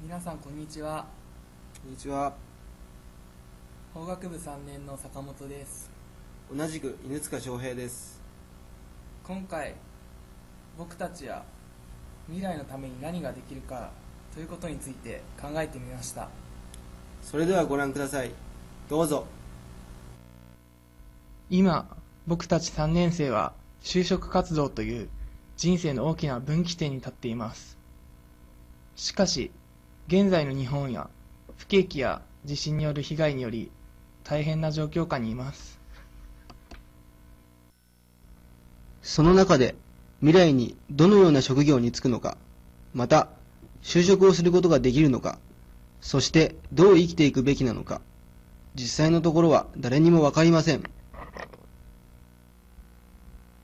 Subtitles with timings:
[0.00, 1.06] 皆さんこんにちは。
[1.82, 2.32] こんにちは。
[3.92, 5.90] 法学部3年の坂本です。
[6.56, 8.20] 同じく犬塚翔平です。
[9.24, 9.74] 今回
[10.78, 11.42] 僕たちや
[12.28, 13.90] 未来のために何ができるか
[14.32, 16.28] ということについて考えてみました。
[17.20, 18.30] それではご覧ください。
[18.88, 19.26] どうぞ。
[21.50, 21.96] 今
[22.28, 25.08] 僕たち3年生は就職活動という
[25.56, 27.76] 人生の大きな分岐点に立っています。
[28.94, 29.50] しかし
[30.08, 31.10] 現在の日本や
[31.58, 33.70] 不景気や地震による被害により
[34.24, 35.78] 大変な状況下にいます。
[39.02, 39.74] その中で
[40.20, 42.38] 未来にどのような職業に就くのか
[42.94, 43.28] また
[43.82, 45.38] 就職をすることができるのか
[46.00, 48.00] そしてどう生きていくべきなのか
[48.74, 50.82] 実際のところは誰にもわかりません。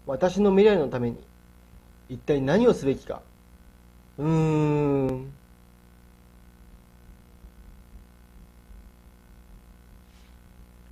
[0.06, 1.16] 私の未来のために
[2.10, 3.22] 一体何をすべきか。
[4.18, 5.32] うーん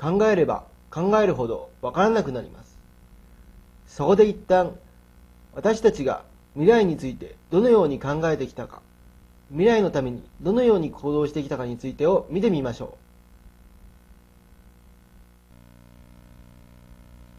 [0.03, 2.77] 考えれば考えるほどわからなくなります。
[3.86, 4.77] そこで一旦
[5.55, 8.83] 私たちが未来についてどのように考えてきたか
[9.50, 12.97] 未来のためにどのように行動してきたかについてを見てみましょ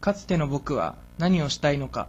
[0.00, 2.08] かつての僕は何をしたいのか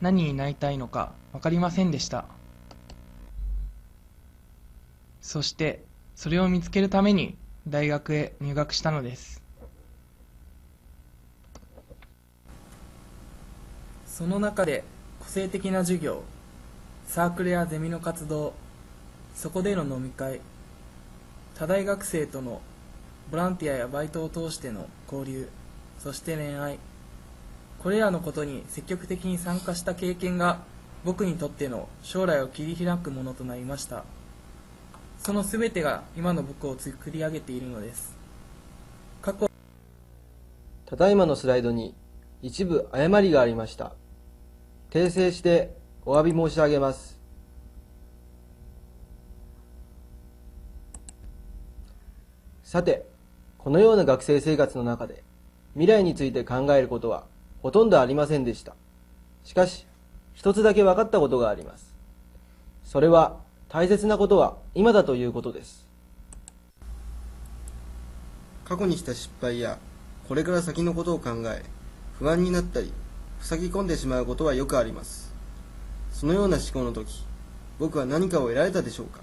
[0.00, 2.24] 何になりたいのか分かりませんでした。
[5.20, 5.84] そして
[6.16, 9.47] それを見つけるために大学へ入学したのです。
[14.18, 14.82] その中で
[15.20, 16.24] 個性的な授業
[17.06, 18.52] サークルやゼミの活動
[19.32, 20.40] そこでの飲み会
[21.54, 22.60] 他大学生との
[23.30, 25.48] ボランティアやバイトを通しての交流
[26.00, 26.80] そして恋愛
[27.80, 30.62] これらのことに積極的に参加した経験が
[31.04, 34.04] 僕にとっての将来を切り開くものとなりました。
[35.20, 38.16] その全てが今の僕を作り上げているのです。
[39.22, 39.48] 過去
[40.86, 41.94] ただいまのスライドに
[42.42, 43.92] 一部誤りがありました。
[44.90, 45.74] 訂正して
[46.06, 47.18] お詫び申し上げます。
[52.62, 53.06] さて
[53.58, 55.22] このような学生生活の中で
[55.74, 57.24] 未来について考えることは
[57.62, 58.74] ほとんどありませんでした。
[59.44, 59.86] しかし
[60.34, 61.94] 一つだけ分かったことがあります。
[62.84, 63.36] それは
[63.68, 65.86] 大切なことは今だということです。
[68.64, 69.78] 過去にした失敗や
[70.28, 71.64] これから先のことを考え
[72.18, 72.92] 不安になったり
[73.40, 75.32] 塞ぎ込んでしまうことはよくあります。
[76.12, 77.24] そのような思考の時
[77.78, 79.20] 僕は何かを得られたでしょうか？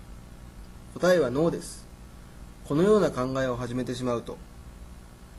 [0.94, 1.86] 答えはノーです。
[2.66, 4.38] このような考えを始めてしまうと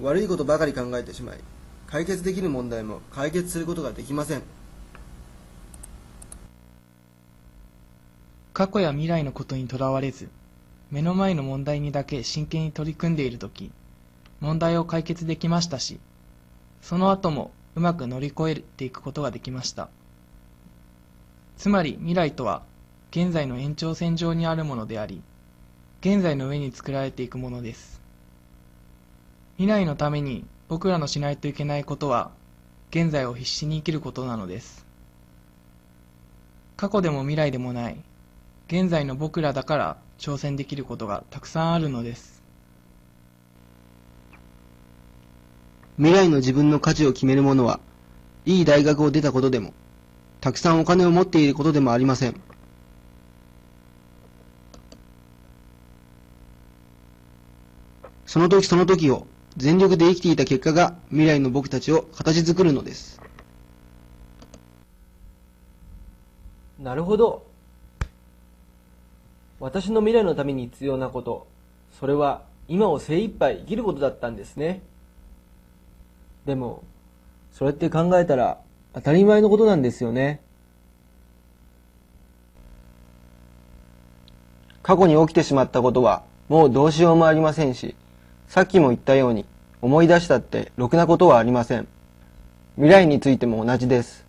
[0.00, 1.38] 悪いことばかり考えてしまい
[1.86, 4.42] 解決できる問題も解決することができません。
[8.52, 10.30] 過去や未来のことにとらわれず
[10.90, 13.70] 目の前の問題にだけ真剣に取り組んでいる時
[14.40, 16.00] 問題を解決できましたし
[16.80, 19.90] その後もうまく乗り越えていくことができました。
[21.58, 22.62] つまり未来とは
[23.10, 25.22] 現在の延長線上にあるものであり
[26.00, 28.00] 現在の上に作られていくものです。
[29.56, 32.30] 未来のために僕らのしないといけないことは
[32.90, 34.86] 現在を必死に生きることなのです。
[36.76, 37.96] 過去でも未来でもない
[38.68, 42.35] 現在の僕らだから挑戦できることがたくさんあるのです。
[45.98, 47.80] 未来の自分の価値を決める者は
[48.44, 49.72] いい大学を出たことでも
[50.40, 52.40] たくさんお金を持っていることでもありません。
[58.26, 59.26] その時その時を
[59.56, 63.20] 全力で生きていた結果が未来の僕たちを形作るのです。
[66.78, 67.46] なるほど。
[69.58, 71.46] 私の未来のために必要なこと
[71.98, 74.82] それは今を精一杯生きることだったんですね。
[76.46, 76.84] でも
[77.52, 78.58] それって考えたら
[78.94, 80.40] 当たり前のことなんですよね
[84.82, 87.94] 過去に起きてしまったことはもうどうしようもありませんし
[88.46, 89.44] さっきも言ったように
[89.82, 91.86] 思い出したってろくなことはありません
[92.76, 94.26] 未来についても同じです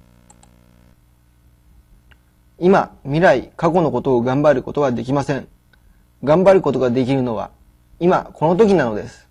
[2.59, 5.47] 今、未来、過去のことを頑張ることはできません。
[6.23, 7.51] 頑張ることができるのは、
[7.99, 9.29] 今、この時なのです。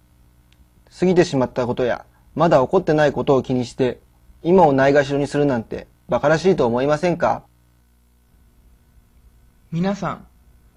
[1.00, 2.04] 過ぎてしまったことや、
[2.36, 3.98] まだ起こってないことを気にして、
[4.42, 7.42] 今をないがしろにするなんて、馬鹿らしいと思いませんか？
[9.72, 10.26] 皆さん、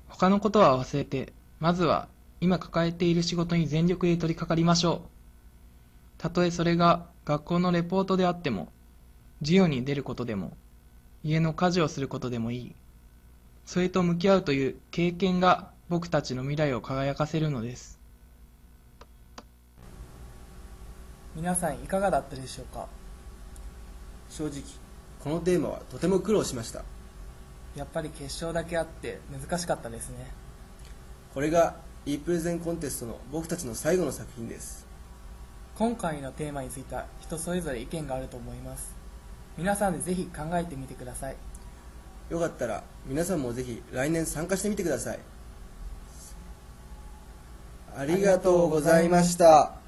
[0.07, 2.07] 他のことは忘れて、まずは、
[2.39, 5.09] 今抱えている仕事に全力で取り掛かりましょう。
[6.17, 8.69] たとえそれが学校のレポートであっても、
[9.41, 10.53] 授業に出ることでも、
[11.23, 12.75] 家の家事をすることでもいい。
[13.65, 17.98] それと向き合うという経験が僕たちの未来を輝かせるのです
[21.35, 22.87] 皆さんいかがだったでしょうか？
[24.29, 24.61] 正直
[25.23, 26.83] このテーマはとても苦労しました。
[27.75, 30.31] やっぱり決勝だけあって難しかったですね。
[31.33, 34.87] これが e プレゼンコンテストの僕たちの最後の作品です。
[35.77, 38.93] 今回のテーマについては人それぞれ意見があると思います。
[39.57, 41.35] 皆さんでぜひ考えてみてください。
[42.29, 45.19] よかったら皆さんもぜひ来年参加してみてください。
[47.95, 49.78] ありがとうございました